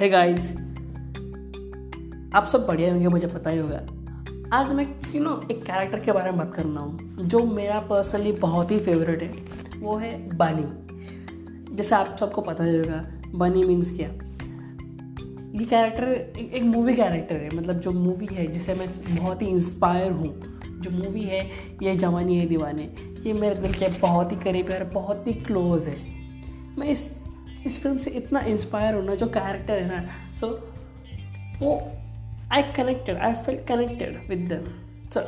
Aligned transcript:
Hey 0.00 0.08
guys 0.08 0.50
आप 2.34 2.44
सब 2.44 2.64
बढ़िया 2.68 2.92
होंगे 2.92 3.08
मुझे 3.08 3.26
पता 3.26 3.50
ही 3.50 3.58
होगा। 3.58 4.56
आज 4.56 4.72
मैं 4.72 4.86
यू 5.14 5.22
नो 5.22 5.40
एक 5.50 5.62
कैरेक्टर 5.64 6.00
के 6.00 6.12
बारे 6.12 6.30
में 6.30 6.38
बात 6.38 6.54
करना 6.54 6.80
हूँ 6.80 7.16
जो 7.20 7.44
मेरा 7.46 7.80
पर्सनली 7.80 8.32
बहुत 8.32 8.70
ही 8.70 8.78
फेवरेट 8.80 9.22
है। 9.22 9.32
वो 9.80 9.96
है 9.96 10.36
बनी 10.36 11.76
जैसे 11.76 11.94
आप 11.94 12.16
सबको 12.20 12.40
पता 12.40 12.64
ही 12.64 12.76
होगा 12.76 13.12
बनी 13.34 13.64
मीन्स 13.64 13.90
क्या? 13.96 14.08
ये 15.60 15.64
कैरेक्टर 15.64 16.08
एक, 16.40 16.54
एक 16.54 16.62
मूवी 16.62 16.94
कैरेक्टर 16.94 17.36
है 17.36 17.56
मतलब 17.56 17.80
जो 17.80 17.92
मूवी 17.92 18.28
है 18.32 18.46
जिसे 18.46 18.74
मैं 18.74 19.16
बहुत 19.16 19.42
ही 19.42 19.46
इंस्पायर 19.46 20.12
हूँ। 20.12 20.60
जो 20.80 20.90
मूवी 20.90 21.22
है 21.22 21.50
ये 21.82 21.96
जवानी 21.96 22.38
है 22.38 22.46
दीवाने। 22.46 22.94
ये 23.26 23.32
मेरे 23.32 23.54
दिल 23.54 23.74
के 23.74 23.98
बहुत 24.00 24.32
ही 24.32 24.36
करीब 24.36 24.70
है 24.70 24.78
और 24.78 24.90
बहुत 24.94 25.26
ही 25.26 25.32
क्लोज 25.32 25.88
है। 25.88 25.96
मैं 26.78 26.88
इस 26.88 27.19
इस 27.66 27.82
फ़िल्म 27.82 27.98
से 27.98 28.10
इतना 28.10 28.40
इंस्पायर 28.52 28.94
होना 28.94 29.14
जो 29.14 29.26
कैरेक्टर 29.26 29.82
है 29.82 29.88
ना। 29.88 30.32
सो 30.40 30.46
so, 30.46 30.52
वो 31.62 31.70
I 32.52 32.62
connected 32.76 33.18
I 33.18 33.34
feel 33.46 33.62
connected 33.68 34.20
with 34.28 34.48
them 34.48 34.64
so 35.14 35.20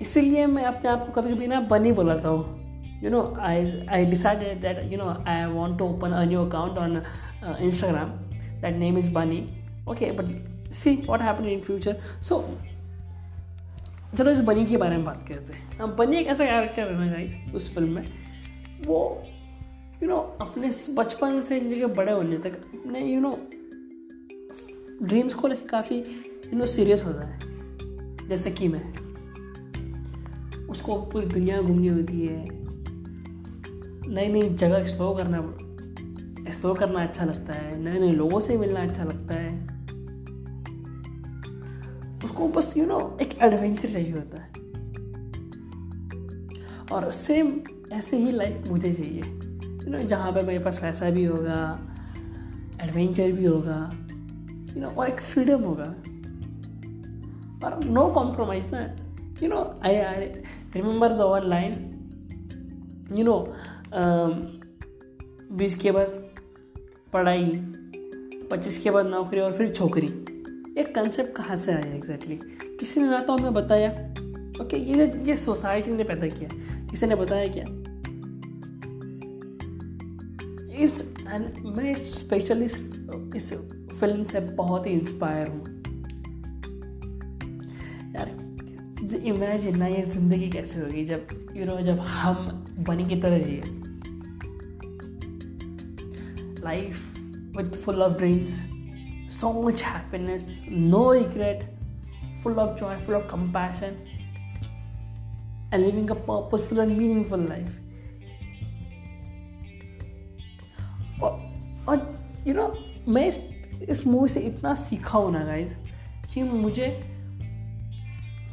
इसीलिए 0.00 0.46
मैं 0.46 0.64
अपने 0.64 0.90
आप 0.90 1.06
को 1.06 1.20
कभी 1.20 1.34
कभी 1.34 1.46
ना 1.46 1.60
बनी 1.70 1.92
बुलाता 1.92 2.28
हूँ। 2.28 3.00
You 3.04 3.10
know 3.10 3.22
I 3.40 3.66
I 3.88 4.06
decided 4.06 4.60
that 4.62 4.92
you 4.92 4.98
know 4.98 5.08
I 5.28 5.44
want 5.52 5.78
to 5.78 5.84
open 5.84 6.12
a 6.12 6.24
new 6.24 6.44
account 6.46 6.78
on 6.78 7.02
Instagram 7.60 8.18
that 8.62 8.76
name 8.80 8.98
is 8.98 9.06
bunny. 9.14 9.38
Okay 9.92 10.08
but 10.18 10.28
see 10.80 10.90
what 11.06 11.20
happened 11.20 11.48
in 11.52 11.62
future. 11.68 11.94
So 12.20 12.36
चलो 14.18 14.30
इस 14.30 14.40
बनी 14.40 14.64
के 14.66 14.76
बारे 14.76 14.96
में 14.96 15.04
बात 15.04 15.24
करते 15.28 15.52
हैं। 15.52 15.96
बनी 15.96 16.16
एक 16.16 16.26
ऐसा 16.26 16.44
कैरेक्टर 16.44 16.82
है 16.82 16.98
ना 16.98 17.06
गाइस 17.12 17.36
उस 17.54 17.74
फ़िल्म 17.74 17.94
में। 17.94 18.04
वो 18.86 18.98
यू 20.02 20.08
नो 20.08 20.16
अपने 20.16 20.72
बचपन 20.94 21.42
से 21.42 21.60
जगह 21.60 21.86
बड़े 21.86 22.12
होने 22.12 22.38
तक 22.38 22.56
अपने 22.56 23.14
यू 23.14 23.20
नो 23.20 23.38
ड्रीम्स 25.02 25.34
को 25.34 25.48
लेकर 25.48 25.66
काफ़ी 25.66 25.98
यू 26.52 26.58
नो 26.58 26.66
सीरियस 26.66 27.04
होता 27.04 27.26
है। 27.26 27.40
जैसे 28.28 28.50
कि 28.50 28.68
मैं, 28.68 28.94
उसको 30.66 30.96
पूरी 31.02 31.26
दुनिया 31.26 31.62
घूमनी 31.62 31.88
होती 31.88 32.20
है। 32.20 32.44
नई 34.10 34.28
नई 34.28 34.48
जगह 34.48 34.78
एक्सप्लोर 34.78 35.16
करना 35.16 35.38
एक्सप्लोर 36.42 36.78
करना 36.78 37.02
अच्छा 37.02 37.24
लगता 37.24 37.52
है। 37.52 37.80
नए 37.80 38.00
नए 38.00 38.12
लोगों 38.12 38.40
से 38.40 38.58
मिलना 38.58 38.80
अच्छा 38.80 39.04
लगता 39.04 39.34
है। 39.34 39.64
उसको 42.24 42.48
बस 42.48 42.76
यू 42.76 42.86
नो 42.86 43.18
एक 43.22 43.38
एडवेंचर 43.42 43.90
चाहिए 43.90 44.12
होता 44.12 44.38
है। 44.38 44.52
और 46.92 47.10
सेम 47.10 47.60
ऐसे 47.92 48.16
ही 48.16 48.32
लाइफ 48.32 48.68
मुझे 48.68 48.92
चाहिए। 48.92 49.51
यू 49.82 49.90
नो 49.90 49.98
जहाँ 50.00 50.32
पर 50.32 50.44
मेरे 50.44 50.64
पास 50.64 50.78
पैसा 50.78 51.10
भी 51.10 51.24
होगा 51.24 51.58
एडवेंचर 52.82 53.32
भी 53.32 53.44
होगा 53.44 53.78
यू 54.74 54.82
नो 54.82 54.88
और 54.88 55.08
एक 55.08 55.20
फ्रीडम 55.20 55.62
होगा। 55.62 55.84
और 57.66 57.84
नो 57.84 58.06
कॉम्प्रोमाइज 58.10 58.70
ना। 58.74 58.80
You 59.42 59.48
know 59.48 59.62
I 59.84 59.96
I 59.96 60.26
remember 60.74 61.12
the 61.12 61.20
one 61.22 61.48
line 61.48 61.72
you 63.12 63.24
know 63.24 63.54
बीस 65.52 65.74
के 65.74 65.90
बाद 65.90 66.08
पढ़ाई, 67.12 67.52
पच्चीस 68.50 68.78
के 68.78 68.90
बाद 68.90 69.06
नौकरी 69.06 69.40
और 69.40 69.52
फिर 69.52 69.70
छोकरी। 69.70 70.06
एक 70.78 70.94
कंसेप्ट 70.94 71.34
कहाँ 71.36 71.56
से 71.56 71.72
आया 71.72 71.94
एग्जैक्टली? 71.94 72.36
किसी 72.80 73.00
ने 73.00 73.06
ना 73.06 73.18
तो 73.18 73.36
हमें 73.36 73.54
बताया? 73.54 73.90
ओके 74.62 74.76
ये 74.76 75.06
ये 75.26 75.36
सोसाइटी 75.36 75.90
ने 75.90 76.04
पैदा 76.04 76.26
किया। 76.28 76.48
किसी 76.90 77.06
ने 77.06 77.14
बताया 77.14 77.48
क्या? 77.48 77.64
इस 80.82 81.00
एंड 81.28 81.58
मैं 81.76 81.94
स्पेशली 81.94 82.64
इस, 82.64 82.76
इस 83.36 83.52
फ़िल्म 84.00 84.24
से 84.24 84.40
बहुत 84.40 84.86
ही 84.86 84.92
इंस्पायर 84.92 85.48
हूँ। 85.48 85.64
यार 88.14 88.30
इमेजिन 89.26 89.78
ना 89.78 89.86
ये 89.86 90.02
ज़िंदगी 90.10 90.48
कैसे 90.50 90.80
होगी 90.80 91.04
जब 91.04 91.28
यू 91.56 91.64
नो 91.66 91.80
जब 91.80 91.98
हम 92.00 92.46
बनी 92.88 93.04
की 93.08 93.16
तरह 93.20 93.38
जिए 93.38 93.62
life 96.64 97.18
with 97.56 97.76
full 97.82 98.02
of 98.02 98.16
dreams 98.18 98.60
so 99.40 99.52
much 99.62 99.82
happiness 99.82 100.58
no 100.70 101.12
regret 101.12 101.68
full 102.42 102.58
of 102.58 102.78
joy 102.80 102.96
full 102.96 103.14
of 103.14 103.30
compassion 103.30 103.96
and 105.74 105.84
living 105.84 106.10
a 106.10 106.14
purposeful 106.14 106.78
and 106.78 106.96
meaningful 106.98 107.46
life 107.48 107.78
you 112.46 112.54
know 112.54 112.78
मैं 113.08 113.28
इस 113.28 113.44
इस 113.88 114.06
मूवी 114.06 114.28
से 114.28 114.40
इतना 114.40 114.74
सीखा 114.74 115.18
हूँ 115.18 115.32
ना 115.32 115.44
गाइज़ 115.44 115.76
कि 116.34 116.42
मुझे 116.42 117.00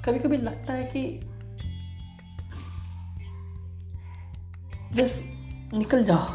कभी 0.05 0.19
कभी 0.19 0.37
लगता 0.37 0.73
है 0.73 0.83
कि 0.83 1.19
जस्ट 4.95 5.23
निकल 5.73 6.03
जाओ। 6.03 6.25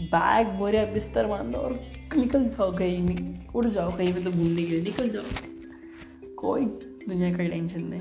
बैग 0.00 0.48
बोरिया 0.48 0.84
बिस्तर 0.84 1.26
बाँध 1.26 1.54
और 1.54 1.80
निकल 2.16 2.48
जाओ 2.48 2.76
कहीं 2.76 3.16
उड़ 3.54 3.66
जाओ 3.66 3.96
कहीं 3.96 4.14
पे 4.14 4.24
तो 4.24 4.30
घूमने 4.30 4.62
के 4.62 4.70
लिए। 4.70 4.82
निकल 4.82 5.08
जाओ। 5.08 5.22
कोई 6.36 6.64
दुनिया 6.64 7.32
का 7.32 7.48
टेंशन 7.48 7.84
नहीं। 7.84 8.00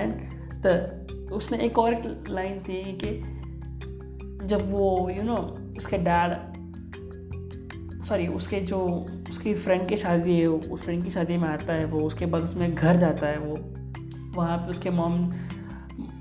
एंड 0.00 0.14
द 0.66 0.98
उसमें 1.32 1.58
एक 1.58 1.78
और 1.78 2.24
लाइन 2.28 2.58
थी 2.58 2.98
कि 3.04 3.22
जब 4.46 4.70
वो 4.70 5.10
यू 5.10 5.16
you 5.16 5.24
नो 5.24 5.34
know, 5.34 5.78
उसके 5.78 5.98
डैड 5.98 6.51
सॉरी 8.12 8.26
उसके 8.26 8.60
जो 8.60 8.78
उसकी 9.30 9.54
फ्रेंड 9.54 9.88
की 9.88 9.96
शादी 9.96 10.40
है 10.40 10.46
उस 10.46 10.82
फ्रेंड 10.82 11.04
की 11.04 11.10
शादी 11.10 11.36
में 11.36 11.48
आता 11.48 11.72
है 11.72 11.84
वो 11.84 12.00
उसके 12.00 12.26
बाद 12.26 12.42
उसमें 12.42 12.74
घर 12.74 12.96
जाता 12.96 13.26
है 13.26 13.38
वो 13.38 13.54
वहाँ 14.36 14.56
पे 14.58 14.70
उसके 14.70 14.90
मॉम 14.90 15.14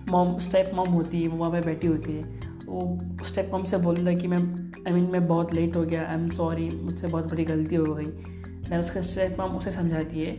मॉम 0.10 0.38
स्टेप 0.38 0.72
मॉम 0.74 0.90
होती 0.90 1.22
है 1.22 1.28
वो 1.28 1.38
वहाँ 1.38 1.52
पे 1.52 1.62
बैठी 1.62 1.88
होती 1.88 2.14
है। 2.14 2.22
वो 2.66 3.26
स्टेप 3.26 3.52
मम 3.54 3.64
से 3.64 3.78
बोलता 3.78 4.10
है 4.10 4.16
कि 4.16 4.28
मैं 4.28 4.38
आई 4.38 4.92
I 4.92 4.94
मीन 4.94 5.02
mean, 5.02 5.12
मैं 5.14 5.28
बहुत 5.28 5.54
लेट 5.54 5.76
हो 5.76 5.84
गया 5.84 6.08
आई 6.08 6.14
एम 6.14 6.28
सॉरी 6.30 6.70
मुझसे 6.70 7.08
बहुत 7.08 7.26
बड़ी 7.26 7.44
गलती 7.46 7.76
हो 7.76 7.94
गई। 7.96 8.06
देन 8.06 8.80
उसका 8.80 9.02
स्टेप 9.02 9.38
मम 9.40 9.58
उसे 9.58 9.72
समझाती 9.72 10.22
है 10.22 10.38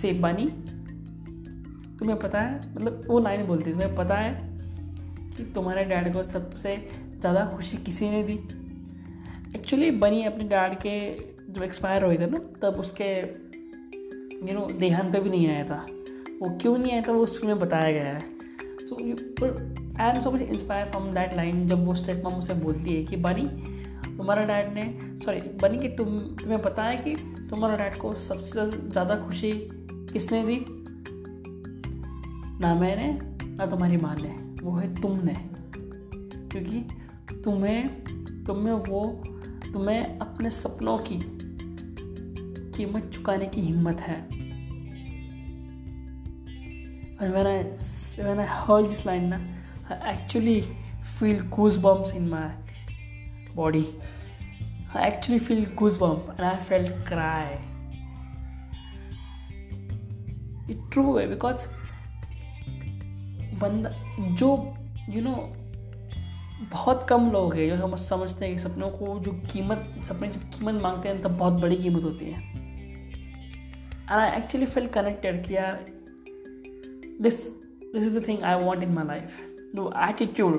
सेब 0.00 0.20
बानी 0.20 0.46
तुम्हें 1.98 2.18
पता 2.18 2.40
है? 2.40 2.74
मतलब 2.74 3.02
वो 3.06 3.18
लाइन 3.18 3.46
बोलती 3.46 3.70
है 3.70 3.72
तुम्हें 3.72 3.94
पता 3.96 4.14
है 4.14 4.34
कि 5.36 5.44
तुम्हारे 5.54 5.84
डैड 5.84 6.12
को 6.12 6.22
सबसे 6.22 6.76
ज़्यादा 7.20 7.44
खुशी 7.46 7.76
किसी 7.76 8.10
ने 8.10 8.22
दी? 8.22 8.40
एक्चुअली 9.56 9.90
बनी 9.90 10.22
अपने 10.24 10.44
डैड 10.44 10.74
के 10.78 10.94
जब 11.52 11.62
एक्सपायर 11.62 12.04
हुए 12.04 12.16
थे 12.16 12.26
ना 12.26 12.38
तब 12.62 12.78
उसके 12.80 13.12
यू 14.48 14.54
नो 14.54 14.66
देहांत 14.78 15.12
पे 15.12 15.20
भी 15.20 15.30
नहीं 15.30 15.48
आया 15.48 15.64
था। 15.64 15.86
वो 16.42 16.48
क्यों 16.58 16.76
नहीं 16.78 16.92
आया 16.92 17.02
था 17.02 17.12
वो 17.12 17.18
उस 17.18 17.36
फ़िल्म 17.40 17.48
में 17.48 17.58
बताया 17.58 17.92
गया 17.92 18.04
है। 18.04 18.20
So 18.80 18.94
so, 18.94 19.00
I 20.00 20.10
am 20.10 20.20
so 20.20 20.30
much 20.30 20.40
inspire 20.40 20.86
from 20.86 21.10
that 21.10 21.34
line 21.34 21.66
जब 21.68 21.84
वो 21.86 21.94
स्टेप 21.94 22.22
मम 22.26 22.32
मुझसे 22.32 22.54
बोलती 22.54 22.94
है 22.94 23.04
कि 23.04 23.16
बनी 23.16 23.46
तुम्हारा 24.16 24.42
डैड 24.42 24.72
ने 24.74 25.16
सॉरी 25.24 25.40
बनी 25.62 25.78
कि 25.78 25.88
तुम 25.88 26.18
तुम्हें 26.20 26.62
पता 26.62 26.84
है 26.84 26.96
कि 26.96 27.14
तुम्हारा 27.50 27.76
डैड 27.76 27.96
को 27.96 28.14
सबसे 28.14 28.66
ज़्यादा 28.66 29.16
खुशी 29.16 29.52
किसने 30.12 30.42
दी? 30.44 30.64
ना 32.60 32.74
मैंने 32.74 33.12
ना 33.48 33.66
तुम्हारी 33.66 33.96
माँ 33.96 34.16
ने 34.16 34.34
वो 34.62 34.76
है 34.76 34.94
तुमने। 35.02 35.34
क्योंकि 36.48 36.84
तुम्हें 37.44 37.88
तुम्हें 38.44 38.74
वो 38.74 39.02
तुम्हें 39.72 40.18
अपने 40.18 40.50
सपनों 40.50 40.98
की 40.98 41.18
कीमत 42.76 43.10
चुकाने 43.14 43.46
की 43.46 43.60
हिम्मत 43.60 44.00
है। 44.00 44.42
Actually 50.14 50.60
feel 51.18 51.48
goosebumps 51.76 52.14
in 52.14 52.28
my 52.28 52.48
body 53.54 53.86
I 54.96 55.08
actually 55.08 55.38
feel 55.38 55.66
goosebump 56.02 56.32
and 56.32 56.40
I 56.40 56.56
feel 56.56 56.88
cry 57.02 57.54
it 60.72 60.92
true 60.92 61.18
है 61.18 61.28
बिकॉज़ 61.28 61.66
बंदा, 63.58 63.90
जो 64.34 64.74
यू 65.10 65.22
नो 65.22 65.52
बहुत 66.70 67.06
कम 67.08 67.30
लोग 67.32 67.54
हैं 67.54 67.68
जो 67.68 67.76
हम 67.76 67.94
समझते 67.96 68.44
हैं 68.44 68.54
कि 68.54 68.60
सपनों 68.60 68.90
को 68.90 69.18
जो 69.18 69.32
कीमत, 69.52 69.94
सपने 70.04 70.28
जब 70.28 70.40
कीमत 70.40 70.82
मांगते 70.82 71.08
हैं, 71.08 71.20
तब 71.22 71.36
बहुत 71.38 71.52
बड़ी 71.52 71.76
कीमत 71.76 72.04
होती 72.04 72.24
है। 72.24 72.40
And 74.02 74.10
I 74.10 74.36
actually 74.38 74.66
feel 74.66 74.86
connected 74.86 75.46
कि 75.46 75.56
यार 75.56 75.84
this 77.20 77.48
this 77.94 78.04
is 78.04 78.18
the 78.18 78.26
thing 78.28 78.42
I 78.42 78.64
want 78.64 78.82
in 78.82 78.92
my 78.92 79.06
life 79.06 79.36
no 79.74 79.92
attitude 80.08 80.54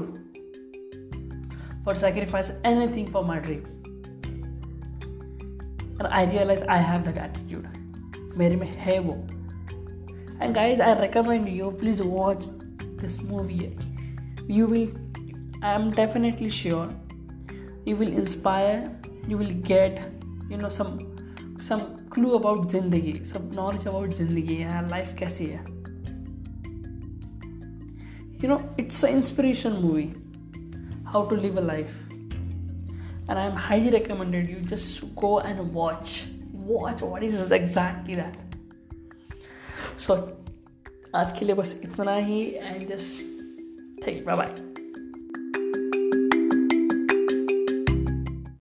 for 1.85 1.95
sacrifice 1.95 2.51
anything 2.95 3.07
for 3.07 3.25
my 3.25 3.39
dream 3.39 3.59
and 5.99 6.07
I 6.07 6.25
realise 6.25 6.63
I 6.63 6.83
have 6.83 7.01
that 7.01 7.17
attitude 7.17 8.33
मेरे 8.37 8.55
में 8.55 8.67
है 8.67 8.99
वो। 8.99 9.13
And 10.43 10.55
guys 10.55 10.81
I 10.81 10.93
recommend 11.01 11.47
you 11.47 11.71
please 11.71 12.03
watch 12.03 12.45
this 13.01 13.21
movie 13.23 13.75
you 14.49 14.67
will 14.67 15.02
i 15.63 15.73
am 15.73 15.91
definitely 15.91 16.49
sure 16.49 16.87
you 17.85 17.95
will 17.95 18.13
inspire 18.21 18.79
you 19.27 19.37
will 19.37 19.53
get 19.69 20.01
you 20.49 20.57
know 20.57 20.71
some 20.77 20.95
some 21.67 21.83
clue 22.15 22.33
about 22.39 22.65
ज़िंदगी 22.71 23.13
some 23.29 23.45
knowledge 23.57 23.85
about 23.91 24.17
ज़िंदगी 24.17 24.61
यार 24.61 24.89
life 24.89 25.13
कैसी 25.19 25.45
है 25.51 25.63
you 28.43 28.49
know 28.51 28.59
it's 28.77 29.01
an 29.03 29.15
inspiration 29.19 29.79
movie 29.85 30.09
how 31.13 31.23
to 31.31 31.35
live 31.45 31.57
a 31.57 31.65
life 31.71 31.95
and 33.29 33.39
i'm 33.39 33.55
highly 33.69 33.91
recommended 33.91 34.49
you 34.49 34.59
just 34.73 35.15
go 35.15 35.39
and 35.39 35.73
watch 35.73 36.25
watch 36.73 37.01
what 37.13 37.23
is 37.23 37.41
exactly 37.61 38.21
that 38.23 38.35
so 40.07 40.21
आज 41.15 41.31
के 41.39 41.45
लिए 41.45 41.55
बस 41.55 41.79
इतना 41.83 42.15
ही 42.27 42.41
and 42.43 42.87
just 42.89 44.07
thank 44.07 44.25
bye 44.25 44.35
bye 44.35 44.72